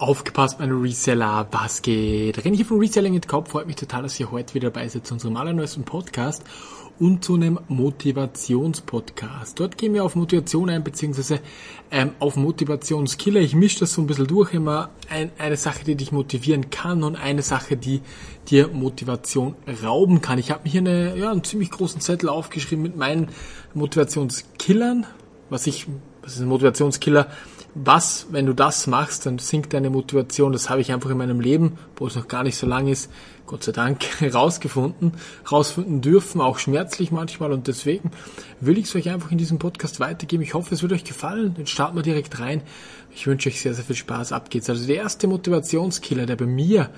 Aufgepasst, 0.00 0.60
meine 0.60 0.80
Reseller, 0.80 1.48
was 1.50 1.82
geht? 1.82 2.38
René 2.38 2.54
hier 2.54 2.64
von 2.64 2.78
Reselling 2.78 3.14
mit 3.14 3.26
Kopf. 3.26 3.50
Freut 3.50 3.66
mich 3.66 3.74
total, 3.74 4.04
dass 4.04 4.20
ihr 4.20 4.30
heute 4.30 4.54
wieder 4.54 4.70
dabei 4.70 4.86
seid 4.86 5.04
zu 5.04 5.14
unserem 5.14 5.36
allerneuesten 5.36 5.82
Podcast 5.82 6.44
und 7.00 7.24
zu 7.24 7.34
einem 7.34 7.58
Motivationspodcast. 7.66 9.58
Dort 9.58 9.76
gehen 9.76 9.94
wir 9.94 10.04
auf 10.04 10.14
Motivation 10.14 10.70
ein, 10.70 10.84
beziehungsweise 10.84 11.40
ähm, 11.90 12.12
auf 12.20 12.36
Motivationskiller. 12.36 13.40
Ich 13.40 13.56
mische 13.56 13.80
das 13.80 13.92
so 13.92 14.00
ein 14.00 14.06
bisschen 14.06 14.28
durch, 14.28 14.54
immer 14.54 14.90
ein, 15.10 15.32
eine 15.36 15.56
Sache, 15.56 15.82
die 15.82 15.96
dich 15.96 16.12
motivieren 16.12 16.70
kann 16.70 17.02
und 17.02 17.16
eine 17.16 17.42
Sache, 17.42 17.76
die 17.76 18.00
dir 18.46 18.68
Motivation 18.68 19.56
rauben 19.82 20.20
kann. 20.20 20.38
Ich 20.38 20.52
habe 20.52 20.62
mir 20.62 20.70
hier 20.70 20.80
eine, 20.80 21.16
ja, 21.16 21.32
einen 21.32 21.42
ziemlich 21.42 21.72
großen 21.72 22.00
Zettel 22.00 22.28
aufgeschrieben 22.28 22.84
mit 22.84 22.96
meinen 22.96 23.30
Motivationskillern. 23.74 25.08
Was 25.50 25.66
ich, 25.66 25.88
was 26.22 26.36
ist 26.36 26.42
ein 26.42 26.46
Motivationskiller? 26.46 27.26
Was, 27.74 28.26
wenn 28.30 28.46
du 28.46 28.52
das 28.52 28.86
machst, 28.86 29.26
dann 29.26 29.38
sinkt 29.38 29.72
deine 29.72 29.90
Motivation. 29.90 30.52
Das 30.52 30.70
habe 30.70 30.80
ich 30.80 30.92
einfach 30.92 31.10
in 31.10 31.18
meinem 31.18 31.40
Leben, 31.40 31.78
wo 31.96 32.06
es 32.06 32.16
noch 32.16 32.28
gar 32.28 32.42
nicht 32.42 32.56
so 32.56 32.66
lang 32.66 32.88
ist, 32.88 33.10
Gott 33.46 33.64
sei 33.64 33.72
Dank, 33.72 34.04
rausgefunden, 34.34 35.12
rausfinden 35.50 36.00
dürfen, 36.00 36.40
auch 36.40 36.58
schmerzlich 36.58 37.10
manchmal. 37.10 37.52
Und 37.52 37.68
deswegen 37.68 38.10
will 38.60 38.78
ich 38.78 38.86
es 38.86 38.96
euch 38.96 39.10
einfach 39.10 39.30
in 39.30 39.38
diesem 39.38 39.58
Podcast 39.58 40.00
weitergeben. 40.00 40.42
Ich 40.42 40.54
hoffe, 40.54 40.74
es 40.74 40.82
wird 40.82 40.92
euch 40.92 41.04
gefallen. 41.04 41.54
Dann 41.56 41.66
starten 41.66 41.96
wir 41.96 42.02
direkt 42.02 42.40
rein. 42.40 42.62
Ich 43.14 43.26
wünsche 43.26 43.48
euch 43.48 43.60
sehr, 43.60 43.74
sehr 43.74 43.84
viel 43.84 43.96
Spaß. 43.96 44.32
Ab 44.32 44.50
geht's. 44.50 44.68
Also 44.68 44.86
der 44.86 44.96
erste 44.96 45.26
Motivationskiller, 45.26 46.26
der 46.26 46.36
bei 46.36 46.46
mir 46.46 46.90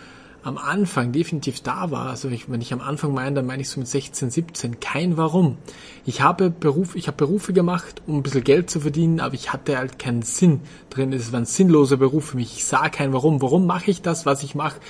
am 0.42 0.56
Anfang 0.58 1.12
definitiv 1.12 1.60
da 1.60 1.90
war, 1.90 2.06
also 2.06 2.28
ich, 2.28 2.50
wenn 2.50 2.60
ich 2.60 2.72
am 2.72 2.80
Anfang 2.80 3.12
meine, 3.12 3.36
dann 3.36 3.46
meine 3.46 3.62
ich 3.62 3.68
so 3.68 3.78
mit 3.80 3.88
16, 3.88 4.30
17, 4.30 4.80
kein 4.80 5.16
Warum. 5.16 5.58
Ich 6.06 6.22
habe 6.22 6.50
Beruf, 6.50 6.96
ich 6.96 7.08
habe 7.08 7.16
Berufe 7.16 7.52
gemacht, 7.52 8.02
um 8.06 8.16
ein 8.18 8.22
bisschen 8.22 8.45
Geld 8.45 8.70
zu 8.70 8.80
verdienen, 8.80 9.20
aber 9.20 9.34
ich 9.34 9.52
hatte 9.52 9.76
halt 9.76 9.98
keinen 9.98 10.22
Sinn 10.22 10.60
drin. 10.88 11.12
Es 11.12 11.32
war 11.32 11.40
ein 11.40 11.46
sinnloser 11.46 11.98
Beruf 11.98 12.30
für 12.30 12.36
mich. 12.36 12.56
Ich 12.56 12.64
sah 12.64 12.88
kein 12.88 13.12
Warum. 13.12 13.42
Warum 13.42 13.66
mache 13.66 13.90
ich 13.90 14.00
das, 14.02 14.24
was 14.24 14.42
ich 14.42 14.54
mache? 14.54 14.80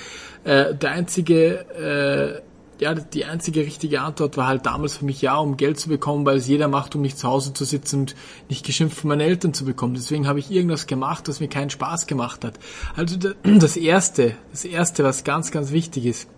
Äh, 0.45 0.75
der 0.75 0.93
einzige 0.93 2.41
äh, 2.41 2.50
ja, 2.81 2.95
die 2.95 3.25
einzige 3.25 3.61
richtige 3.61 4.01
Antwort 4.01 4.37
war 4.37 4.47
halt 4.47 4.67
damals 4.67 4.97
für 4.97 5.05
mich 5.05 5.21
ja, 5.23 5.37
um 5.37 5.57
Geld 5.57 5.79
zu 5.79 5.89
bekommen, 5.89 6.25
weil 6.25 6.39
es 6.39 6.47
jeder 6.47 6.69
macht, 6.69 6.95
um 6.95 7.03
nicht 7.03 7.19
zu 7.19 7.29
Hause 7.29 7.53
zu 7.53 7.65
sitzen 7.65 8.01
und 8.01 8.15
nicht 8.49 8.65
geschimpft 8.65 8.99
von 8.99 9.09
meinen 9.09 9.21
Eltern 9.21 9.55
zu 9.55 9.65
bekommen. 9.65 9.95
Deswegen 9.95 10.27
habe 10.27 10.39
ich 10.39 10.51
irgendwas 10.51 10.87
gemacht, 10.87 11.29
was 11.29 11.41
mir 11.41 11.49
keinen 11.49 11.71
Spaß 11.71 12.07
gemacht 12.07 12.45
hat. 12.45 12.59
Also 12.97 13.17
das 13.43 13.77
erste, 13.77 14.35
das 14.51 14.65
erste, 14.65 15.05
was 15.05 15.25
ganz, 15.25 15.51
ganz 15.51 15.73
wichtig 15.73 16.07
ist, 16.07 16.29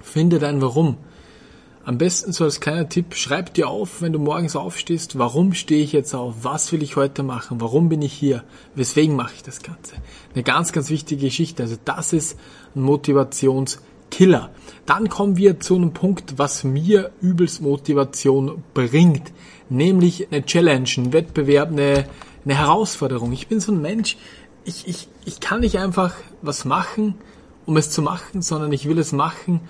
finde 0.00 0.38
dein 0.38 0.62
Warum. 0.62 0.96
Am 1.84 1.96
besten 1.96 2.32
so 2.32 2.44
als 2.44 2.60
kleiner 2.60 2.88
Tipp, 2.88 3.14
schreib 3.14 3.54
dir 3.54 3.68
auf, 3.68 4.02
wenn 4.02 4.12
du 4.12 4.18
morgens 4.18 4.56
aufstehst, 4.56 5.18
warum 5.18 5.54
stehe 5.54 5.82
ich 5.82 5.92
jetzt 5.92 6.14
auf? 6.14 6.34
Was 6.42 6.70
will 6.70 6.82
ich 6.82 6.96
heute 6.96 7.22
machen? 7.22 7.62
Warum 7.62 7.88
bin 7.88 8.02
ich 8.02 8.12
hier? 8.12 8.44
Weswegen 8.74 9.16
mache 9.16 9.32
ich 9.36 9.42
das 9.42 9.62
Ganze? 9.62 9.94
Eine 10.34 10.42
ganz, 10.42 10.72
ganz 10.72 10.90
wichtige 10.90 11.24
Geschichte. 11.24 11.62
Also 11.62 11.76
das 11.84 12.12
ist 12.12 12.38
ein 12.76 12.84
Motivations- 12.84 13.78
Killer. 14.10 14.50
Dann 14.86 15.08
kommen 15.08 15.36
wir 15.36 15.60
zu 15.60 15.76
einem 15.76 15.92
Punkt, 15.92 16.38
was 16.38 16.64
mir 16.64 17.10
übelst 17.20 17.60
Motivation 17.60 18.62
bringt. 18.74 19.32
Nämlich 19.68 20.28
eine 20.30 20.44
Challenge, 20.44 20.88
ein 20.96 21.12
Wettbewerb, 21.12 21.70
eine, 21.70 22.06
eine 22.44 22.54
Herausforderung. 22.54 23.32
Ich 23.32 23.48
bin 23.48 23.60
so 23.60 23.72
ein 23.72 23.82
Mensch, 23.82 24.16
ich, 24.64 24.88
ich, 24.88 25.08
ich 25.24 25.40
kann 25.40 25.60
nicht 25.60 25.78
einfach 25.78 26.14
was 26.42 26.64
machen, 26.64 27.14
um 27.66 27.76
es 27.76 27.90
zu 27.90 28.02
machen, 28.02 28.42
sondern 28.42 28.72
ich 28.72 28.88
will 28.88 28.98
es 28.98 29.12
machen, 29.12 29.60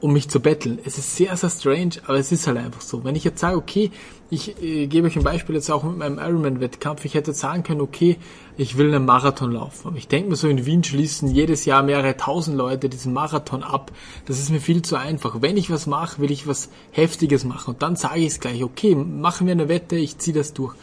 um 0.00 0.12
mich 0.12 0.28
zu 0.28 0.40
betteln. 0.40 0.78
Es 0.84 0.96
ist 0.96 1.16
sehr, 1.16 1.36
sehr 1.36 1.50
strange, 1.50 1.96
aber 2.06 2.18
es 2.18 2.30
ist 2.30 2.46
halt 2.46 2.58
einfach 2.58 2.80
so. 2.80 3.04
Wenn 3.04 3.16
ich 3.16 3.24
jetzt 3.24 3.40
sage, 3.40 3.56
okay, 3.56 3.90
ich 4.30 4.62
äh, 4.62 4.86
gebe 4.86 5.08
euch 5.08 5.16
ein 5.16 5.24
Beispiel 5.24 5.54
jetzt 5.54 5.70
auch 5.70 5.82
mit 5.82 5.96
meinem 5.96 6.18
Ironman-Wettkampf, 6.18 7.04
ich 7.04 7.14
hätte 7.14 7.32
sagen 7.32 7.62
können, 7.62 7.80
okay, 7.80 8.16
ich 8.56 8.76
will 8.76 8.94
einen 8.94 9.06
Marathon 9.06 9.52
laufen. 9.52 9.88
Aber 9.88 9.96
ich 9.96 10.06
denke 10.06 10.30
mir 10.30 10.36
so, 10.36 10.48
in 10.48 10.66
Wien 10.66 10.84
schließen 10.84 11.28
jedes 11.28 11.64
Jahr 11.64 11.82
mehrere 11.82 12.16
tausend 12.16 12.56
Leute 12.56 12.88
diesen 12.88 13.12
Marathon 13.12 13.62
ab. 13.62 13.90
Das 14.26 14.38
ist 14.38 14.50
mir 14.50 14.60
viel 14.60 14.82
zu 14.82 14.96
einfach. 14.96 15.40
Wenn 15.40 15.56
ich 15.56 15.70
was 15.70 15.86
mache, 15.86 16.20
will 16.20 16.30
ich 16.30 16.46
was 16.46 16.68
Heftiges 16.92 17.44
machen. 17.44 17.74
Und 17.74 17.82
dann 17.82 17.96
sage 17.96 18.20
ich 18.20 18.26
es 18.26 18.40
gleich, 18.40 18.62
okay, 18.62 18.94
machen 18.94 19.46
wir 19.46 19.52
eine 19.52 19.68
Wette, 19.68 19.96
ich 19.96 20.18
ziehe 20.18 20.36
das 20.36 20.52
durch. 20.52 20.74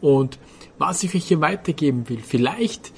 Und 0.00 0.38
was 0.78 1.02
ich 1.02 1.14
euch 1.14 1.24
hier 1.24 1.40
weitergeben 1.40 2.08
will, 2.08 2.20
vielleicht 2.20 2.92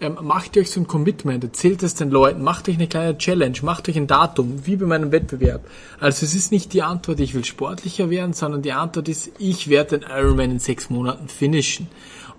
ähm, 0.00 0.18
macht 0.22 0.56
euch 0.56 0.70
so 0.70 0.80
ein 0.80 0.86
Commitment, 0.86 1.44
erzählt 1.44 1.82
es 1.82 1.94
den 1.94 2.10
Leuten, 2.10 2.42
macht 2.42 2.68
euch 2.68 2.76
eine 2.76 2.88
kleine 2.88 3.18
Challenge, 3.18 3.58
macht 3.62 3.88
euch 3.88 3.96
ein 3.96 4.06
Datum, 4.06 4.66
wie 4.66 4.76
bei 4.76 4.86
meinem 4.86 5.12
Wettbewerb. 5.12 5.66
Also 5.98 6.24
es 6.24 6.34
ist 6.34 6.52
nicht 6.52 6.72
die 6.72 6.82
Antwort, 6.82 7.20
ich 7.20 7.34
will 7.34 7.44
sportlicher 7.44 8.10
werden, 8.10 8.32
sondern 8.32 8.62
die 8.62 8.72
Antwort 8.72 9.08
ist, 9.08 9.30
ich 9.38 9.68
werde 9.68 9.98
den 9.98 10.08
Ironman 10.08 10.52
in 10.52 10.58
sechs 10.58 10.90
Monaten 10.90 11.28
finishen. 11.28 11.88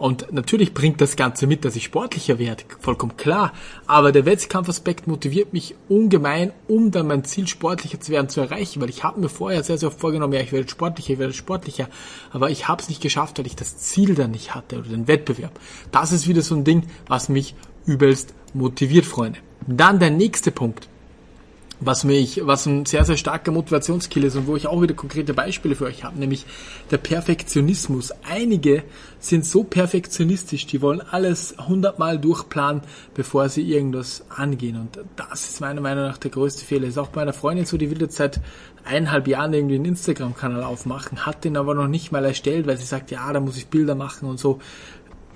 Und 0.02 0.34
natürlich 0.34 0.74
bringt 0.74 1.00
das 1.00 1.16
Ganze 1.16 1.46
mit, 1.46 1.64
dass 1.64 1.76
ich 1.76 1.84
sportlicher 1.84 2.40
werde, 2.40 2.64
vollkommen 2.80 3.18
klar. 3.18 3.54
Aber 3.86 4.12
der 4.12 4.26
Wettkampfaspekt 4.26 5.06
motiviert 5.06 5.54
mich 5.54 5.76
ungemein, 5.90 6.54
um 6.68 6.90
dann 6.90 7.06
mein 7.06 7.24
Ziel 7.24 7.48
sportlicher 7.48 8.00
zu 8.00 8.12
werden, 8.12 8.28
zu 8.28 8.42
erreichen. 8.42 8.82
Weil 8.82 8.90
ich 8.90 9.04
habe 9.04 9.20
mir 9.20 9.30
vorher 9.30 9.62
sehr, 9.62 9.78
sehr 9.78 9.90
oft 9.90 10.00
vorgenommen, 10.00 10.34
ja, 10.34 10.40
ich 10.40 10.52
werde 10.52 10.68
sportlicher, 10.68 11.14
ich 11.14 11.20
werde 11.20 11.34
sportlicher. 11.34 11.88
Aber 12.32 12.50
ich 12.50 12.68
habe 12.68 12.82
es 12.82 12.90
nicht 12.90 13.04
geschafft, 13.04 13.38
weil 13.38 13.46
ich 13.46 13.56
das 13.56 13.78
Ziel 13.78 14.16
dann 14.16 14.32
nicht 14.32 14.56
hatte 14.56 14.80
oder 14.80 14.90
den 14.90 15.08
Wettbewerb. 15.08 15.52
Das 15.92 16.12
ist 16.12 16.28
wieder 16.28 16.42
so 16.42 16.56
ein 16.56 16.64
Ding, 16.64 16.88
was 17.06 17.30
mich 17.30 17.54
übelst 17.86 18.34
motiviert, 18.56 19.06
Freunde. 19.06 19.38
Dann 19.68 20.00
der 20.00 20.10
nächste 20.10 20.50
Punkt 20.50 20.90
was 21.82 22.04
mich, 22.04 22.42
was 22.46 22.68
ein 22.68 22.86
sehr, 22.86 23.04
sehr 23.06 23.18
starker 23.18 23.52
Motivationskill 23.52 24.24
ist 24.24 24.36
und 24.36 24.46
wo 24.46 24.56
ich 24.56 24.68
auch 24.68 24.82
wieder 24.82 24.94
konkrete 24.94 25.34
Beispiele 25.34 25.76
für 25.76 25.86
euch 25.86 26.04
habe, 26.04 26.18
nämlich 26.20 26.46
der 26.92 26.98
Perfektionismus. 26.98 28.14
Einige 28.24 28.84
sind 29.20 29.46
so 29.46 29.64
perfektionistisch, 29.64 30.68
die 30.68 30.82
wollen 30.82 31.02
alles 31.02 31.56
hundertmal 31.68 32.20
durchplanen, 32.20 32.84
bevor 33.16 33.50
sie 33.50 33.64
irgendwas 33.64 34.24
angehen. 34.30 34.78
Und 34.78 35.00
das 35.16 35.50
ist 35.50 35.60
meiner 35.60 35.82
Meinung 35.82 36.04
nach 36.06 36.20
der 36.20 36.30
größte 36.30 36.64
Fehler. 36.64 36.88
Ist 36.88 37.00
auch 37.00 37.10
bei 37.10 37.24
einer 37.24 37.34
Freundin 37.34 37.66
so, 37.66 37.78
die 37.78 37.90
will 37.90 38.00
jetzt 38.00 38.16
seit 38.16 38.40
eineinhalb 38.86 39.28
Jahren 39.28 39.54
irgendwie 39.54 39.76
einen 39.76 39.86
Instagram-Kanal 39.86 40.64
aufmachen, 40.64 41.26
hat 41.26 41.44
den 41.44 41.58
aber 41.58 41.74
noch 41.74 41.88
nicht 41.88 42.12
mal 42.12 42.26
erstellt, 42.26 42.68
weil 42.68 42.78
sie 42.78 42.86
sagt, 42.86 43.12
ja, 43.12 43.32
da 43.34 43.40
muss 43.40 43.58
ich 43.58 43.68
Bilder 43.68 43.96
machen 43.96 44.30
und 44.30 44.40
so 44.40 44.60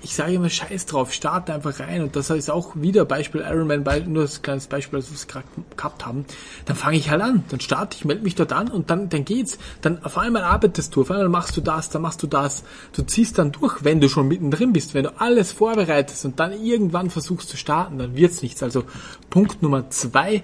ich 0.02 0.14
sage 0.14 0.34
immer 0.34 0.50
Scheiß 0.50 0.86
drauf, 0.86 1.12
starte 1.12 1.54
einfach 1.54 1.80
rein. 1.80 2.02
Und 2.02 2.16
das 2.16 2.30
ist 2.30 2.50
auch 2.50 2.76
wieder 2.76 3.04
Beispiel 3.04 3.40
Ironman, 3.40 3.84
nur 4.06 4.22
das 4.22 4.42
kleines 4.42 4.66
Beispiel, 4.66 5.00
das 5.00 5.10
wir 5.10 5.26
gerade 5.26 5.46
gehabt 5.76 6.06
haben, 6.06 6.24
dann 6.64 6.76
fange 6.76 6.96
ich 6.96 7.10
halt 7.10 7.22
an, 7.22 7.44
dann 7.48 7.60
starte 7.60 7.96
ich, 7.96 8.04
melde 8.04 8.22
mich 8.22 8.34
dort 8.34 8.52
an 8.52 8.68
und 8.68 8.90
dann, 8.90 9.08
dann 9.08 9.24
geht's, 9.24 9.58
dann 9.80 10.02
auf 10.04 10.18
einmal 10.18 10.42
arbeitest 10.42 10.94
du, 10.94 11.02
auf 11.02 11.10
einmal 11.10 11.28
machst 11.28 11.56
du 11.56 11.60
das, 11.60 11.88
dann 11.90 12.02
machst 12.02 12.22
du 12.22 12.26
das, 12.26 12.62
du 12.92 13.02
ziehst 13.02 13.38
dann 13.38 13.52
durch, 13.52 13.84
wenn 13.84 14.00
du 14.00 14.08
schon 14.08 14.28
mittendrin 14.28 14.72
bist, 14.72 14.94
wenn 14.94 15.04
du 15.04 15.20
alles 15.20 15.52
vorbereitest 15.52 16.24
und 16.24 16.38
dann 16.40 16.52
irgendwann 16.52 17.10
versuchst 17.10 17.48
zu 17.48 17.56
starten, 17.56 17.98
dann 17.98 18.16
wird's 18.16 18.42
nichts. 18.42 18.62
Also 18.62 18.84
Punkt 19.30 19.62
Nummer 19.62 19.90
zwei, 19.90 20.42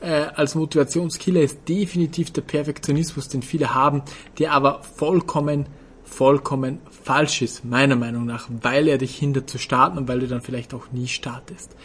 äh, 0.00 0.26
als 0.34 0.54
Motivationskiller 0.54 1.40
ist 1.40 1.68
definitiv 1.68 2.32
der 2.32 2.42
Perfektionismus, 2.42 3.28
den 3.28 3.42
viele 3.42 3.74
haben, 3.74 4.02
der 4.38 4.52
aber 4.52 4.82
vollkommen 4.82 5.66
vollkommen 6.08 6.80
falsch 7.04 7.42
ist, 7.42 7.64
meiner 7.64 7.96
Meinung 7.96 8.26
nach, 8.26 8.48
weil 8.62 8.88
er 8.88 8.98
dich 8.98 9.16
hindert 9.16 9.48
zu 9.50 9.58
starten 9.58 9.98
und 9.98 10.08
weil 10.08 10.20
du 10.20 10.26
dann 10.26 10.40
vielleicht 10.40 10.74
auch 10.74 10.90
nie 10.92 11.08
startest. 11.08 11.76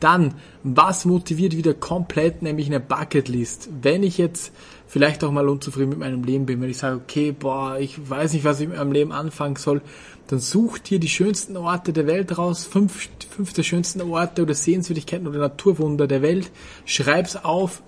Dann, 0.00 0.34
was 0.62 1.04
motiviert 1.04 1.56
wieder 1.56 1.74
komplett, 1.74 2.42
nämlich 2.42 2.66
eine 2.66 2.80
Bucketlist. 2.80 3.68
Wenn 3.82 4.02
ich 4.02 4.18
jetzt 4.18 4.52
vielleicht 4.86 5.24
auch 5.24 5.32
mal 5.32 5.48
unzufrieden 5.48 5.90
mit 5.90 5.98
meinem 5.98 6.22
Leben 6.22 6.46
bin, 6.46 6.60
wenn 6.60 6.70
ich 6.70 6.78
sage, 6.78 6.96
okay, 6.96 7.32
boah, 7.32 7.78
ich 7.78 8.08
weiß 8.08 8.32
nicht, 8.32 8.44
was 8.44 8.60
ich 8.60 8.68
mit 8.68 8.78
meinem 8.78 8.92
Leben 8.92 9.12
anfangen 9.12 9.56
soll, 9.56 9.82
dann 10.28 10.38
such 10.38 10.78
dir 10.78 11.00
die 11.00 11.08
schönsten 11.08 11.56
Orte 11.56 11.92
der 11.92 12.06
Welt 12.06 12.36
raus, 12.38 12.64
fünf, 12.64 13.08
fünf 13.30 13.52
der 13.54 13.62
schönsten 13.62 14.00
Orte 14.02 14.42
oder 14.42 14.54
Sehenswürdigkeiten 14.54 15.26
oder 15.26 15.38
Naturwunder 15.38 16.06
der 16.06 16.22
Welt, 16.22 16.50
schreib's 16.84 17.36
auf, 17.36 17.82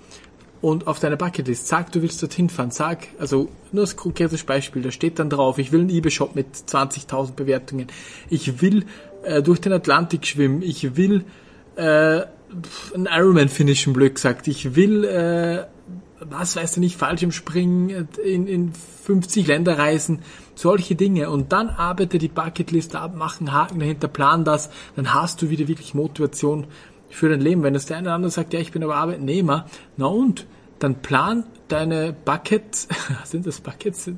und 0.61 0.87
auf 0.87 0.99
deiner 0.99 1.17
Bucketlist. 1.17 1.69
Sag, 1.69 1.93
du 1.93 2.03
willst 2.03 2.23
dorthin 2.23 2.51
fahren, 2.51 2.71
sag, 2.71 3.09
also 3.19 3.49
nur 3.73 3.83
als 3.83 3.97
konkretes 3.97 4.45
Beispiel, 4.45 4.83
da 4.83 4.91
steht 4.91 5.19
dann 5.19 5.31
drauf, 5.31 5.59
ich 5.59 5.73
will 5.73 5.81
einen 5.81 5.91
eBay-Shop 5.91 6.35
mit 6.35 6.55
20.000 6.55 7.33
Bewertungen, 7.33 7.87
ich 8.29 8.61
will 8.61 8.85
äh, 9.23 9.43
durch 9.43 9.61
den 9.61 9.73
Atlantik 9.73 10.27
schwimmen, 10.27 10.63
ich 10.63 10.97
will 10.97 11.25
äh, 11.77 12.23
ein 12.95 13.09
Ironman 13.11 13.49
finishen, 13.49 13.93
blöd 13.93 14.17
gesagt, 14.17 14.49
ich 14.49 14.75
will, 14.75 15.05
äh, 15.05 15.65
was 16.21 16.57
weißt 16.57 16.77
du 16.77 16.81
nicht, 16.81 16.97
falsch 16.97 17.23
im 17.23 17.33
Springen, 17.33 18.09
in, 18.23 18.47
in 18.47 18.73
50 19.05 19.47
Länder 19.47 19.79
reisen, 19.79 20.21
solche 20.55 20.95
Dinge. 20.95 21.31
Und 21.31 21.53
dann 21.53 21.71
arbeite 21.71 22.19
die 22.19 22.29
Bucketlist 22.29 22.95
ab, 22.95 23.13
mach 23.17 23.41
einen 23.41 23.53
Haken 23.53 23.81
dahinter, 23.81 24.09
plan 24.09 24.45
das, 24.45 24.71
dann 24.97 25.15
hast 25.15 25.41
du 25.41 25.49
wieder 25.51 25.69
wirklich 25.69 25.95
Motivation 25.95 26.67
für 27.11 27.29
dein 27.29 27.41
Leben. 27.41 27.63
Wenn 27.63 27.75
das 27.75 27.87
der 27.87 27.99
eine 27.99 28.09
oder 28.09 28.15
andere 28.15 28.31
sagt, 28.31 28.53
ja, 28.53 28.61
ich 28.61 28.73
bin 28.73 28.83
aber 28.83 28.97
Arbeitnehmer, 28.97 29.67
na 29.97 30.07
und? 30.07 30.47
Dann 30.81 31.03
plan 31.03 31.45
deine 31.69 32.15
Buckets, 32.25 32.89
sind 33.25 33.47
das 33.47 33.61
Buckets? 33.61 34.11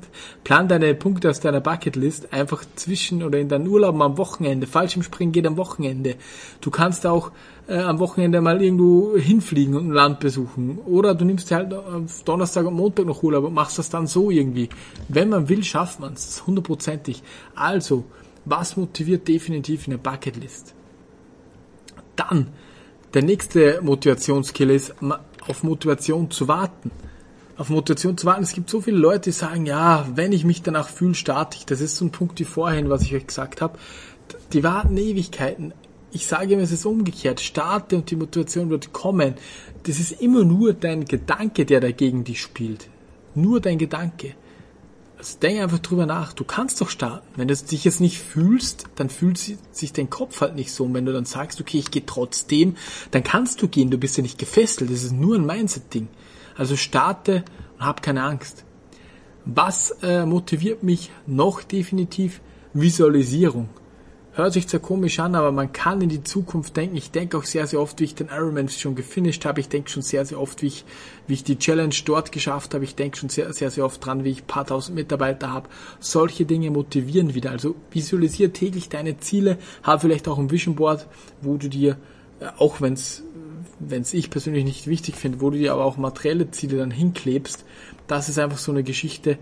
Plan 0.45 0.69
deine 0.69 0.95
Punkte 0.95 1.29
aus 1.29 1.41
deiner 1.41 1.59
Bucketlist 1.59 2.31
einfach 2.31 2.63
zwischen 2.75 3.21
oder 3.21 3.37
in 3.37 3.49
deinen 3.49 3.67
Urlauben 3.67 4.01
am 4.01 4.17
Wochenende. 4.17 4.65
Falschem 4.65 5.03
Springen 5.03 5.33
geht 5.33 5.45
am 5.45 5.57
Wochenende. 5.57 6.15
Du 6.61 6.71
kannst 6.71 7.05
auch 7.05 7.31
äh, 7.67 7.79
am 7.79 7.99
Wochenende 7.99 8.39
mal 8.39 8.61
irgendwo 8.61 9.17
hinfliegen 9.17 9.75
und 9.75 9.87
ein 9.87 9.91
Land 9.91 10.21
besuchen. 10.21 10.77
Oder 10.85 11.15
du 11.15 11.25
nimmst 11.25 11.51
halt 11.51 11.75
Donnerstag 12.23 12.65
und 12.65 12.75
Montag 12.75 13.07
noch 13.07 13.23
Urlaub 13.23 13.43
und 13.43 13.53
machst 13.53 13.77
das 13.77 13.89
dann 13.89 14.07
so 14.07 14.31
irgendwie. 14.31 14.69
Wenn 15.09 15.27
man 15.27 15.49
will, 15.49 15.65
schafft 15.65 15.99
man 15.99 16.13
es. 16.13 16.47
Hundertprozentig. 16.47 17.23
Also, 17.55 18.05
was 18.45 18.77
motiviert 18.77 19.27
definitiv 19.27 19.87
eine 19.87 19.97
Bucketlist? 19.97 20.73
Dann, 22.15 22.47
der 23.13 23.23
nächste 23.23 23.79
Motivationskill 23.81 24.71
ist, 24.71 24.95
auf 25.47 25.63
Motivation 25.63 26.31
zu 26.31 26.47
warten. 26.47 26.91
Auf 27.55 27.69
Motivation 27.69 28.17
zu 28.17 28.25
warten. 28.25 28.43
Es 28.43 28.53
gibt 28.53 28.69
so 28.69 28.81
viele 28.81 28.97
Leute, 28.97 29.29
die 29.29 29.31
sagen, 29.31 29.65
ja, 29.65 30.07
wenn 30.15 30.31
ich 30.31 30.43
mich 30.43 30.63
danach 30.63 30.89
fühle, 30.89 31.13
starte 31.13 31.57
ich. 31.57 31.65
Das 31.65 31.81
ist 31.81 31.95
so 31.95 32.05
ein 32.05 32.11
Punkt 32.11 32.39
wie 32.39 32.45
vorhin, 32.45 32.89
was 32.89 33.03
ich 33.03 33.13
euch 33.13 33.27
gesagt 33.27 33.61
habe. 33.61 33.77
Die 34.53 34.63
warten 34.63 34.97
Ewigkeiten. 34.97 35.73
Ich 36.11 36.25
sage 36.25 36.53
immer, 36.53 36.63
es 36.63 36.71
ist 36.71 36.85
umgekehrt. 36.85 37.41
Starte 37.41 37.95
und 37.95 38.09
die 38.09 38.15
Motivation 38.15 38.69
wird 38.69 38.93
kommen. 38.93 39.35
Das 39.83 39.99
ist 39.99 40.21
immer 40.21 40.43
nur 40.43 40.73
dein 40.73 41.05
Gedanke, 41.05 41.65
der 41.65 41.79
dagegen 41.79 42.23
dich 42.23 42.41
spielt. 42.41 42.87
Nur 43.35 43.61
dein 43.61 43.77
Gedanke. 43.77 44.33
Also 45.23 45.39
denk 45.39 45.61
einfach 45.61 45.79
drüber 45.79 46.05
nach. 46.05 46.33
Du 46.33 46.43
kannst 46.43 46.81
doch 46.81 46.89
starten. 46.89 47.25
Wenn 47.37 47.47
du 47.47 47.55
dich 47.55 47.85
jetzt 47.85 48.01
nicht 48.01 48.19
fühlst, 48.19 48.87
dann 48.95 49.09
fühlt 49.09 49.37
sich 49.37 49.93
dein 49.93 50.09
Kopf 50.09 50.41
halt 50.41 50.55
nicht 50.55 50.73
so. 50.73 50.83
Und 50.83 50.93
wenn 50.93 51.05
du 51.05 51.13
dann 51.13 51.23
sagst, 51.23 51.61
okay, 51.61 51.79
ich 51.79 51.91
gehe 51.91 52.05
trotzdem, 52.05 52.75
dann 53.11 53.23
kannst 53.23 53.61
du 53.61 53.69
gehen. 53.69 53.89
Du 53.89 53.97
bist 53.97 54.17
ja 54.17 54.21
nicht 54.21 54.37
gefesselt. 54.37 54.91
Das 54.91 55.01
ist 55.01 55.13
nur 55.13 55.37
ein 55.37 55.45
Mindset-Ding. 55.45 56.09
Also 56.57 56.75
starte 56.75 57.45
und 57.79 57.85
hab 57.85 58.01
keine 58.01 58.23
Angst. 58.23 58.65
Was 59.45 59.91
äh, 60.01 60.25
motiviert 60.25 60.83
mich 60.83 61.09
noch 61.25 61.63
definitiv? 61.63 62.41
Visualisierung. 62.73 63.69
Hört 64.35 64.53
sich 64.53 64.67
zwar 64.67 64.79
komisch 64.79 65.19
an, 65.19 65.35
aber 65.35 65.51
man 65.51 65.73
kann 65.73 66.01
in 66.01 66.09
die 66.09 66.23
Zukunft 66.23 66.75
denken. 66.75 66.97
Ich 66.97 67.11
denke 67.11 67.37
auch 67.37 67.43
sehr, 67.43 67.67
sehr 67.67 67.79
oft, 67.79 67.99
wie 67.99 68.05
ich 68.05 68.15
den 68.15 68.29
Ironman 68.29 68.67
schon 68.67 68.95
gefinisht 68.95 69.45
habe. 69.45 69.59
Ich 69.59 69.69
denke 69.69 69.91
schon 69.91 70.01
sehr, 70.01 70.25
sehr 70.25 70.39
oft, 70.39 70.63
wie 70.63 70.67
ich, 70.67 70.85
wie 71.27 71.35
ich 71.35 71.43
die 71.43 71.59
Challenge 71.59 71.93
dort 72.03 72.31
geschafft 72.31 72.73
habe. 72.73 72.83
Ich 72.83 72.95
denke 72.95 73.15
schon 73.15 73.29
sehr, 73.29 73.53
sehr, 73.53 73.69
sehr 73.69 73.85
oft 73.85 74.03
dran, 74.03 74.23
wie 74.23 74.31
ich 74.31 74.47
paar 74.47 74.65
tausend 74.65 74.95
Mitarbeiter 74.95 75.53
habe. 75.53 75.69
Solche 75.99 76.45
Dinge 76.45 76.71
motivieren 76.71 77.35
wieder. 77.35 77.51
Also 77.51 77.75
visualisiere 77.91 78.51
täglich 78.51 78.89
deine 78.89 79.19
Ziele. 79.19 79.59
Habe 79.83 80.01
vielleicht 80.01 80.27
auch 80.27 80.39
ein 80.39 80.49
Vision 80.49 80.73
Board, 80.73 81.07
wo 81.41 81.57
du 81.57 81.69
dir, 81.69 81.97
äh, 82.39 82.47
auch 82.57 82.81
wenn 82.81 82.93
es 82.93 83.23
wenn 83.79 84.01
es 84.01 84.13
ich 84.13 84.29
persönlich 84.29 84.63
nicht 84.63 84.87
wichtig 84.87 85.15
finde, 85.15 85.41
wo 85.41 85.49
du 85.49 85.57
dir 85.57 85.73
aber 85.73 85.85
auch 85.85 85.97
materielle 85.97 86.49
Ziele 86.51 86.77
dann 86.77 86.91
hinklebst, 86.91 87.65
das 88.07 88.29
ist 88.29 88.39
einfach 88.39 88.57
so 88.57 88.71
eine 88.71 88.83
Geschichte, 88.83 89.37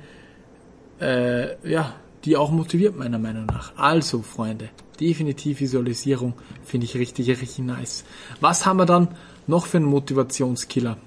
äh, 1.00 1.56
ja, 1.70 1.94
die 2.26 2.38
auch 2.38 2.52
motiviert 2.52 2.98
meiner 2.98 3.20
Meinung 3.20 3.46
nach. 3.46 3.74
Also, 3.78 4.22
Freunde, 4.22 4.70
definitiv 5.00 5.60
Visualisierung 5.60 6.34
finde 6.64 6.86
ich 6.86 6.96
richtig, 6.96 7.30
richtig 7.30 7.60
nice. 7.60 8.04
Was 8.40 8.66
haben 8.66 8.78
wir 8.78 8.86
dann 8.86 9.10
noch 9.48 9.66
für 9.66 9.78
einen 9.78 9.88
Motivationskiller? 9.88 10.98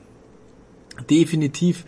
Definitiv 1.08 1.84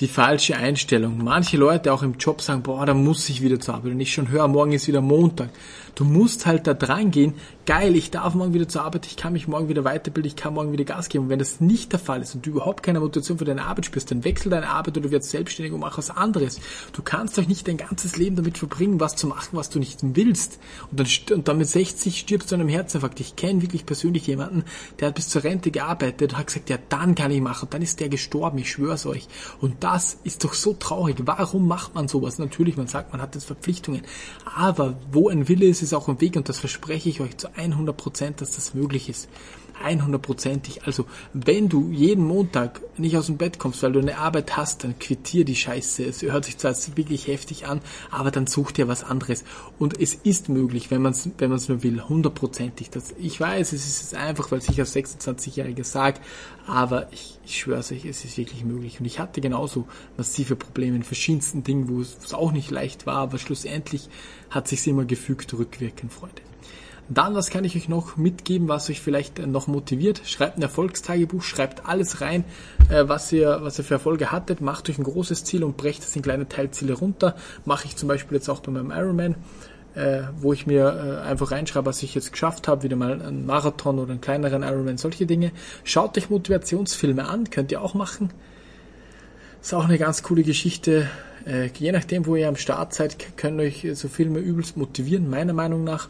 die 0.00 0.08
falsche 0.08 0.56
Einstellung. 0.56 1.22
Manche 1.22 1.56
Leute 1.56 1.92
auch 1.92 2.02
im 2.02 2.14
Job 2.18 2.42
sagen, 2.42 2.62
boah, 2.62 2.84
da 2.84 2.94
muss 2.94 3.28
ich 3.28 3.42
wieder 3.42 3.58
zur 3.58 3.74
Arbeit. 3.74 3.92
Und 3.92 4.00
ich 4.00 4.12
schon 4.12 4.28
höre, 4.28 4.46
morgen 4.48 4.72
ist 4.72 4.88
wieder 4.88 5.00
Montag. 5.00 5.50
Du 5.96 6.04
musst 6.04 6.44
halt 6.44 6.66
da 6.66 6.74
dran 6.74 7.10
gehen. 7.10 7.32
Geil, 7.64 7.96
ich 7.96 8.10
darf 8.10 8.34
morgen 8.34 8.52
wieder 8.52 8.68
zur 8.68 8.82
Arbeit, 8.82 9.06
ich 9.06 9.16
kann 9.16 9.32
mich 9.32 9.48
morgen 9.48 9.70
wieder 9.70 9.82
weiterbilden, 9.82 10.28
ich 10.28 10.36
kann 10.36 10.52
morgen 10.52 10.70
wieder 10.70 10.84
Gas 10.84 11.08
geben. 11.08 11.24
Und 11.24 11.30
wenn 11.30 11.38
das 11.38 11.58
nicht 11.58 11.90
der 11.90 11.98
Fall 11.98 12.20
ist 12.20 12.34
und 12.34 12.44
du 12.44 12.50
überhaupt 12.50 12.82
keine 12.82 13.00
Motivation 13.00 13.38
für 13.38 13.46
deine 13.46 13.64
Arbeit 13.64 13.86
spürst, 13.86 14.10
dann 14.10 14.22
wechsel 14.22 14.50
deine 14.50 14.68
Arbeit 14.68 14.98
oder 14.98 15.08
du 15.08 15.10
wirst 15.10 15.30
selbstständig 15.30 15.72
und 15.72 15.80
mach 15.80 15.96
was 15.96 16.10
anderes. 16.10 16.60
Du 16.92 17.00
kannst 17.02 17.38
doch 17.38 17.46
nicht 17.46 17.66
dein 17.66 17.78
ganzes 17.78 18.18
Leben 18.18 18.36
damit 18.36 18.58
verbringen, 18.58 19.00
was 19.00 19.16
zu 19.16 19.26
machen, 19.26 19.56
was 19.56 19.70
du 19.70 19.78
nicht 19.78 20.00
willst. 20.02 20.58
Und 20.90 21.00
dann, 21.00 21.06
und 21.34 21.48
dann 21.48 21.56
mit 21.56 21.66
60 21.66 22.18
stirbst 22.18 22.50
du 22.50 22.56
an 22.56 22.60
einem 22.60 22.68
Herzinfarkt. 22.68 23.18
Ich 23.20 23.34
kenne 23.34 23.62
wirklich 23.62 23.86
persönlich 23.86 24.26
jemanden, 24.26 24.64
der 25.00 25.08
hat 25.08 25.14
bis 25.14 25.30
zur 25.30 25.44
Rente 25.44 25.70
gearbeitet 25.70 26.34
und 26.34 26.38
hat 26.38 26.48
gesagt, 26.48 26.68
ja, 26.68 26.76
dann 26.90 27.14
kann 27.14 27.30
ich 27.30 27.40
machen. 27.40 27.68
Dann 27.70 27.80
ist 27.80 28.00
der 28.00 28.10
gestorben, 28.10 28.58
ich 28.58 28.70
schwör's 28.70 29.06
euch. 29.06 29.28
Und 29.62 29.82
das 29.82 30.18
ist 30.24 30.44
doch 30.44 30.52
so 30.52 30.74
traurig. 30.74 31.16
Warum 31.24 31.66
macht 31.66 31.94
man 31.94 32.06
sowas? 32.06 32.38
Natürlich, 32.38 32.76
man 32.76 32.86
sagt, 32.86 33.12
man 33.12 33.22
hat 33.22 33.34
jetzt 33.34 33.46
Verpflichtungen. 33.46 34.02
Aber 34.54 34.98
wo 35.10 35.30
ein 35.30 35.48
Wille 35.48 35.64
ist, 35.64 35.85
ist 35.85 35.85
auch 35.94 36.08
ein 36.08 36.20
Weg 36.20 36.36
und 36.36 36.48
das 36.48 36.58
verspreche 36.58 37.08
ich 37.08 37.20
euch 37.20 37.36
zu 37.36 37.54
100 37.54 37.96
Prozent, 37.96 38.40
dass 38.40 38.52
das 38.52 38.74
möglich 38.74 39.08
ist. 39.08 39.28
100%ig. 39.84 40.80
Also, 40.84 41.06
wenn 41.32 41.68
du 41.68 41.90
jeden 41.90 42.24
Montag 42.24 42.80
nicht 42.98 43.16
aus 43.16 43.26
dem 43.26 43.36
Bett 43.36 43.58
kommst, 43.58 43.82
weil 43.82 43.92
du 43.92 44.00
eine 44.00 44.18
Arbeit 44.18 44.56
hast, 44.56 44.84
dann 44.84 44.98
quittier 44.98 45.44
die 45.44 45.56
Scheiße. 45.56 46.04
Es 46.04 46.22
hört 46.22 46.44
sich 46.44 46.58
zwar 46.58 46.74
wirklich 46.94 47.26
heftig 47.26 47.66
an, 47.66 47.80
aber 48.10 48.30
dann 48.30 48.46
such 48.46 48.72
dir 48.72 48.88
was 48.88 49.04
anderes. 49.04 49.44
Und 49.78 50.00
es 50.00 50.14
ist 50.14 50.48
möglich, 50.48 50.90
wenn 50.90 51.02
man 51.02 51.12
es 51.12 51.28
wenn 51.38 51.50
man's 51.50 51.68
nur 51.68 51.82
will, 51.82 52.02
hundertprozentig. 52.02 52.90
Ich 53.18 53.40
weiß, 53.40 53.72
es 53.72 53.86
ist 53.86 54.14
einfach, 54.14 54.50
weil 54.50 54.60
ich 54.60 54.78
als 54.78 54.94
26-Jähriger 54.94 55.84
sage, 55.84 56.20
aber 56.66 57.12
ich, 57.12 57.38
ich 57.44 57.60
schwöre 57.60 57.78
euch, 57.78 58.04
es 58.04 58.24
ist 58.24 58.38
wirklich 58.38 58.64
möglich. 58.64 58.98
Und 59.00 59.06
ich 59.06 59.18
hatte 59.18 59.40
genauso 59.40 59.86
massive 60.16 60.56
Probleme 60.56 60.96
in 60.96 61.02
verschiedensten 61.02 61.62
Dingen, 61.62 61.88
wo 61.88 62.00
es 62.00 62.32
auch 62.34 62.52
nicht 62.52 62.70
leicht 62.70 63.06
war, 63.06 63.18
aber 63.18 63.38
schlussendlich 63.38 64.08
hat 64.50 64.68
sich 64.68 64.86
immer 64.86 65.04
gefügt 65.04 65.52
rückwirkend, 65.54 66.12
Freunde. 66.12 66.42
Dann, 67.08 67.34
was 67.34 67.50
kann 67.50 67.64
ich 67.64 67.76
euch 67.76 67.88
noch 67.88 68.16
mitgeben, 68.16 68.68
was 68.68 68.90
euch 68.90 69.00
vielleicht 69.00 69.38
äh, 69.38 69.46
noch 69.46 69.68
motiviert? 69.68 70.22
Schreibt 70.24 70.58
ein 70.58 70.62
Erfolgstagebuch, 70.62 71.42
schreibt 71.42 71.86
alles 71.86 72.20
rein, 72.20 72.44
äh, 72.88 73.04
was 73.06 73.32
ihr, 73.32 73.58
was 73.62 73.78
ihr 73.78 73.84
für 73.84 73.94
Erfolge 73.94 74.32
hattet, 74.32 74.60
macht 74.60 74.90
euch 74.90 74.98
ein 74.98 75.04
großes 75.04 75.44
Ziel 75.44 75.62
und 75.62 75.76
brecht 75.76 76.02
es 76.02 76.16
in 76.16 76.22
kleine 76.22 76.48
Teilziele 76.48 76.94
runter. 76.94 77.36
Mache 77.64 77.86
ich 77.86 77.96
zum 77.96 78.08
Beispiel 78.08 78.38
jetzt 78.38 78.48
auch 78.48 78.58
bei 78.58 78.72
meinem 78.72 78.90
Ironman, 78.90 79.36
äh, 79.94 80.22
wo 80.36 80.52
ich 80.52 80.66
mir 80.66 81.22
einfach 81.24 81.52
reinschreibe, 81.52 81.86
was 81.86 82.02
ich 82.02 82.14
jetzt 82.14 82.32
geschafft 82.32 82.66
habe, 82.66 82.82
wieder 82.82 82.96
mal 82.96 83.22
einen 83.22 83.46
Marathon 83.46 84.00
oder 84.00 84.10
einen 84.10 84.20
kleineren 84.20 84.64
Ironman, 84.64 84.98
solche 84.98 85.26
Dinge. 85.26 85.52
Schaut 85.84 86.18
euch 86.18 86.28
Motivationsfilme 86.28 87.28
an, 87.28 87.50
könnt 87.50 87.70
ihr 87.70 87.82
auch 87.82 87.94
machen. 87.94 88.30
Ist 89.62 89.74
auch 89.74 89.84
eine 89.84 89.98
ganz 89.98 90.22
coole 90.22 90.42
Geschichte. 90.42 91.08
je 91.78 91.92
nachdem, 91.92 92.26
wo 92.26 92.36
ihr 92.36 92.48
am 92.48 92.56
Start 92.56 92.92
seid, 92.92 93.36
können 93.36 93.60
euch 93.60 93.86
so 93.94 94.08
Filme 94.08 94.40
übelst 94.40 94.76
motivieren, 94.76 95.30
meiner 95.30 95.52
Meinung 95.52 95.84
nach. 95.84 96.08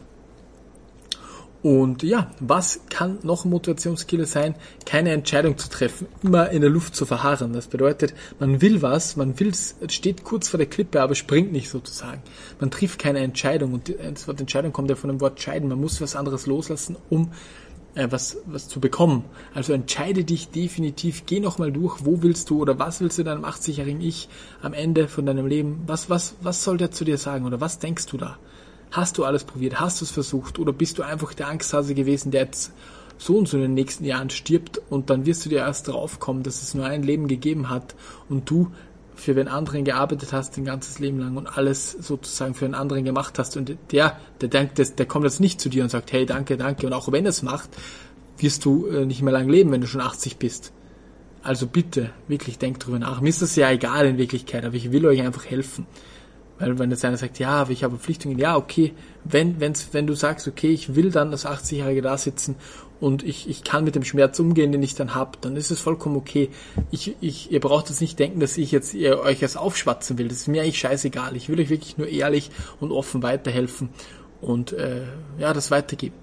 Und 1.67 2.01
ja, 2.01 2.31
was 2.39 2.79
kann 2.89 3.19
noch 3.23 3.43
ein 3.43 3.49
Motivationskiller 3.49 4.25
sein? 4.25 4.55
Keine 4.85 5.11
Entscheidung 5.11 5.57
zu 5.57 5.69
treffen, 5.69 6.07
immer 6.23 6.49
in 6.49 6.61
der 6.61 6.69
Luft 6.69 6.95
zu 6.95 7.05
verharren. 7.05 7.51
Das 7.51 7.67
bedeutet, 7.67 8.13
man 8.39 8.61
will 8.61 8.81
was, 8.81 9.17
man 9.17 9.37
will, 9.37 9.51
steht 9.89 10.23
kurz 10.23 10.47
vor 10.47 10.59
der 10.59 10.67
Klippe, 10.67 11.01
aber 11.01 11.13
springt 11.13 11.51
nicht 11.51 11.67
sozusagen. 11.67 12.21
Man 12.61 12.71
trifft 12.71 12.99
keine 12.99 13.19
Entscheidung 13.19 13.73
und 13.73 13.93
das 14.01 14.29
Wort 14.29 14.39
Entscheidung 14.39 14.71
kommt 14.71 14.89
ja 14.89 14.95
von 14.95 15.09
dem 15.09 15.19
Wort 15.19 15.41
scheiden. 15.41 15.67
Man 15.67 15.81
muss 15.81 15.99
was 15.99 16.15
anderes 16.15 16.45
loslassen, 16.45 16.95
um 17.09 17.33
äh, 17.95 18.07
was, 18.11 18.37
was 18.45 18.69
zu 18.69 18.79
bekommen. 18.79 19.25
Also 19.53 19.73
entscheide 19.73 20.23
dich 20.23 20.51
definitiv, 20.51 21.25
geh 21.25 21.41
nochmal 21.41 21.73
durch, 21.73 22.05
wo 22.05 22.23
willst 22.23 22.49
du 22.49 22.61
oder 22.61 22.79
was 22.79 23.01
willst 23.01 23.17
du 23.17 23.25
deinem 23.25 23.43
80-jährigen 23.43 23.99
Ich 23.99 24.29
am 24.61 24.71
Ende 24.71 25.09
von 25.09 25.25
deinem 25.25 25.47
Leben, 25.47 25.83
was, 25.85 26.09
was, 26.09 26.35
was 26.39 26.63
soll 26.63 26.77
der 26.77 26.91
zu 26.91 27.03
dir 27.03 27.17
sagen 27.17 27.43
oder 27.45 27.59
was 27.59 27.79
denkst 27.79 28.05
du 28.05 28.15
da? 28.15 28.37
Hast 28.91 29.17
du 29.17 29.25
alles 29.25 29.43
probiert? 29.43 29.79
Hast 29.79 30.01
du 30.01 30.05
es 30.05 30.11
versucht? 30.11 30.59
Oder 30.59 30.73
bist 30.73 30.97
du 30.97 31.03
einfach 31.03 31.33
der 31.33 31.47
Angsthase 31.47 31.93
gewesen, 31.93 32.31
der 32.31 32.43
jetzt 32.43 32.71
so 33.17 33.37
und 33.37 33.47
so 33.47 33.57
in 33.57 33.63
den 33.63 33.73
nächsten 33.73 34.05
Jahren 34.05 34.29
stirbt 34.29 34.79
und 34.89 35.09
dann 35.09 35.25
wirst 35.25 35.45
du 35.45 35.49
dir 35.49 35.59
erst 35.59 35.87
draufkommen, 35.87 36.43
dass 36.43 36.61
es 36.61 36.73
nur 36.73 36.85
ein 36.85 37.03
Leben 37.03 37.27
gegeben 37.27 37.69
hat 37.69 37.95
und 38.29 38.49
du 38.49 38.71
für 39.15 39.33
den 39.33 39.47
anderen 39.47 39.83
gearbeitet 39.83 40.31
hast 40.31 40.57
ein 40.57 40.65
ganzes 40.65 40.99
Leben 40.99 41.19
lang 41.19 41.35
und 41.37 41.47
alles 41.47 41.91
sozusagen 41.91 42.53
für 42.53 42.65
den 42.65 42.75
anderen 42.75 43.03
gemacht 43.03 43.39
hast 43.39 43.57
und 43.57 43.75
der, 43.91 44.19
der 44.41 44.49
denkt, 44.49 44.99
der 44.99 45.05
kommt 45.07 45.25
jetzt 45.25 45.39
nicht 45.39 45.59
zu 45.59 45.69
dir 45.69 45.83
und 45.83 45.89
sagt, 45.89 46.11
hey, 46.11 46.25
danke, 46.25 46.55
danke 46.57 46.85
und 46.85 46.93
auch 46.93 47.11
wenn 47.11 47.25
er 47.25 47.31
es 47.31 47.41
macht, 47.41 47.69
wirst 48.37 48.63
du 48.65 48.85
äh, 48.85 49.05
nicht 49.05 49.23
mehr 49.23 49.33
lang 49.33 49.49
leben, 49.49 49.71
wenn 49.71 49.81
du 49.81 49.87
schon 49.87 50.01
80 50.01 50.37
bist. 50.37 50.71
Also 51.41 51.65
bitte, 51.65 52.11
wirklich 52.27 52.59
denkt 52.59 52.85
drüber 52.85 52.99
nach. 52.99 53.21
Mir 53.21 53.29
ist 53.29 53.41
das 53.41 53.55
ja 53.55 53.71
egal 53.71 54.05
in 54.05 54.17
Wirklichkeit, 54.17 54.65
aber 54.65 54.75
ich 54.75 54.91
will 54.91 55.05
euch 55.05 55.21
einfach 55.21 55.45
helfen. 55.45 55.87
Weil 56.59 56.79
wenn 56.79 56.89
jetzt 56.89 57.05
einer 57.05 57.17
sagt, 57.17 57.39
ja, 57.39 57.49
aber 57.49 57.71
ich 57.71 57.83
habe 57.83 57.95
Verpflichtungen, 57.95 58.39
ja, 58.39 58.57
okay, 58.57 58.93
wenn, 59.23 59.59
wenn's, 59.59 59.89
wenn 59.91 60.07
du 60.07 60.15
sagst, 60.15 60.47
okay, 60.47 60.69
ich 60.69 60.95
will 60.95 61.11
dann 61.11 61.31
das 61.31 61.45
80-Jährige 61.45 62.01
da 62.01 62.17
sitzen 62.17 62.55
und 62.99 63.23
ich, 63.23 63.47
ich 63.47 63.63
kann 63.63 63.83
mit 63.83 63.95
dem 63.95 64.03
Schmerz 64.03 64.39
umgehen, 64.39 64.71
den 64.71 64.81
ich 64.81 64.95
dann 64.95 65.13
hab, 65.13 65.39
dann 65.41 65.55
ist 65.55 65.69
es 65.69 65.79
vollkommen 65.79 66.15
okay. 66.15 66.49
Ich, 66.89 67.15
ich, 67.21 67.51
ihr 67.51 67.59
braucht 67.59 67.89
jetzt 67.89 68.01
nicht 68.01 68.17
denken, 68.17 68.39
dass 68.39 68.57
ich 68.57 68.71
jetzt 68.71 68.93
ihr 68.95 69.19
euch 69.19 69.39
das 69.39 69.55
aufschwatzen 69.55 70.17
will. 70.17 70.29
Das 70.29 70.37
ist 70.37 70.47
mir 70.47 70.63
eigentlich 70.63 70.79
scheißegal. 70.79 71.35
Ich 71.35 71.47
will 71.49 71.59
euch 71.59 71.69
wirklich 71.69 71.97
nur 71.97 72.07
ehrlich 72.07 72.49
und 72.79 72.91
offen 72.91 73.21
weiterhelfen 73.21 73.89
und 74.41 74.73
äh, 74.73 75.03
ja, 75.37 75.53
das 75.53 75.69
weitergeben. 75.69 76.15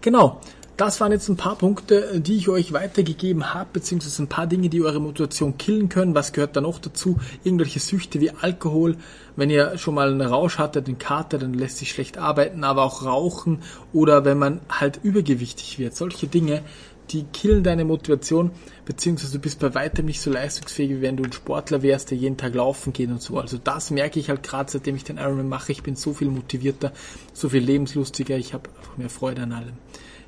Genau. 0.00 0.40
Das 0.80 0.98
waren 0.98 1.12
jetzt 1.12 1.28
ein 1.28 1.36
paar 1.36 1.56
Punkte, 1.56 2.22
die 2.22 2.36
ich 2.36 2.48
euch 2.48 2.72
weitergegeben 2.72 3.52
habe, 3.52 3.68
beziehungsweise 3.70 4.22
ein 4.22 4.28
paar 4.28 4.46
Dinge, 4.46 4.70
die 4.70 4.80
eure 4.80 4.98
Motivation 4.98 5.58
killen 5.58 5.90
können. 5.90 6.14
Was 6.14 6.32
gehört 6.32 6.56
da 6.56 6.62
noch 6.62 6.78
dazu? 6.78 7.18
Irgendwelche 7.44 7.80
Süchte 7.80 8.18
wie 8.18 8.30
Alkohol. 8.30 8.96
Wenn 9.36 9.50
ihr 9.50 9.76
schon 9.76 9.94
mal 9.94 10.10
einen 10.10 10.22
Rausch 10.22 10.56
hattet, 10.56 10.86
einen 10.86 10.96
Kater, 10.96 11.36
dann 11.36 11.52
lässt 11.52 11.76
sich 11.76 11.90
schlecht 11.90 12.16
arbeiten, 12.16 12.64
aber 12.64 12.82
auch 12.82 13.04
Rauchen 13.04 13.58
oder 13.92 14.24
wenn 14.24 14.38
man 14.38 14.62
halt 14.70 15.00
übergewichtig 15.02 15.78
wird. 15.78 15.94
Solche 15.94 16.28
Dinge, 16.28 16.62
die 17.10 17.24
killen 17.24 17.62
deine 17.62 17.84
Motivation, 17.84 18.50
beziehungsweise 18.86 19.34
du 19.34 19.38
bist 19.38 19.60
bei 19.60 19.74
weitem 19.74 20.06
nicht 20.06 20.22
so 20.22 20.30
leistungsfähig, 20.30 20.92
wie 20.92 21.02
wenn 21.02 21.18
du 21.18 21.24
ein 21.24 21.32
Sportler 21.34 21.82
wärst, 21.82 22.10
der 22.10 22.16
jeden 22.16 22.38
Tag 22.38 22.54
laufen 22.54 22.94
geht 22.94 23.10
und 23.10 23.20
so. 23.20 23.38
Also 23.38 23.58
das 23.58 23.90
merke 23.90 24.18
ich 24.18 24.30
halt 24.30 24.42
gerade, 24.42 24.70
seitdem 24.70 24.96
ich 24.96 25.04
den 25.04 25.18
Ironman 25.18 25.50
mache. 25.50 25.72
Ich 25.72 25.82
bin 25.82 25.94
so 25.94 26.14
viel 26.14 26.28
motivierter, 26.28 26.94
so 27.34 27.50
viel 27.50 27.62
lebenslustiger, 27.62 28.38
ich 28.38 28.54
habe 28.54 28.70
einfach 28.78 28.96
mehr 28.96 29.10
Freude 29.10 29.42
an 29.42 29.52
allem. 29.52 29.74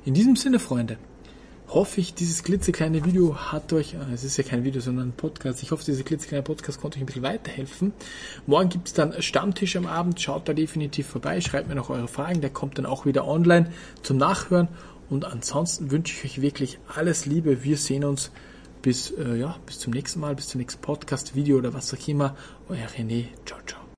In 0.05 0.13
diesem 0.13 0.35
Sinne, 0.35 0.59
Freunde, 0.59 0.97
hoffe 1.69 2.01
ich, 2.01 2.13
dieses 2.13 2.43
klitzekleine 2.43 3.05
Video 3.05 3.37
hat 3.37 3.71
euch, 3.71 3.93
äh, 3.93 4.13
es 4.13 4.25
ist 4.25 4.35
ja 4.37 4.43
kein 4.43 4.65
Video, 4.65 4.81
sondern 4.81 5.09
ein 5.09 5.13
Podcast, 5.13 5.63
ich 5.63 5.71
hoffe, 5.71 5.85
dieser 5.85 6.03
klitzekleine 6.03 6.43
Podcast 6.43 6.81
konnte 6.81 6.97
euch 6.97 7.03
ein 7.03 7.05
bisschen 7.05 7.23
weiterhelfen. 7.23 7.93
Morgen 8.45 8.67
gibt 8.67 8.89
es 8.89 8.93
dann 8.93 9.21
Stammtisch 9.21 9.77
am 9.77 9.85
Abend, 9.85 10.19
schaut 10.19 10.49
da 10.49 10.53
definitiv 10.53 11.07
vorbei, 11.07 11.39
schreibt 11.39 11.69
mir 11.69 11.75
noch 11.75 11.89
eure 11.89 12.09
Fragen, 12.09 12.41
der 12.41 12.49
kommt 12.49 12.77
dann 12.77 12.85
auch 12.85 13.05
wieder 13.05 13.25
online 13.25 13.71
zum 14.01 14.17
Nachhören 14.17 14.67
Und 15.09 15.25
ansonsten 15.25 15.89
wünsche 15.89 16.13
ich 16.15 16.25
euch 16.25 16.41
wirklich 16.41 16.79
alles 16.93 17.25
Liebe. 17.25 17.63
Wir 17.63 17.77
sehen 17.77 18.03
uns 18.03 18.31
bis, 18.81 19.11
äh, 19.11 19.37
ja, 19.37 19.55
bis 19.65 19.79
zum 19.79 19.93
nächsten 19.93 20.19
Mal, 20.19 20.35
bis 20.35 20.49
zum 20.49 20.59
nächsten 20.59 20.81
Podcast, 20.81 21.35
Video 21.35 21.57
oder 21.57 21.73
was 21.73 21.93
auch 21.93 22.07
immer. 22.07 22.35
Euer 22.67 22.87
René. 22.87 23.27
Ciao, 23.45 23.59
ciao. 23.65 23.82